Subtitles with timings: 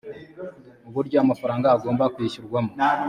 [0.89, 2.71] uburyo amafaranga agomba kwishyurwamo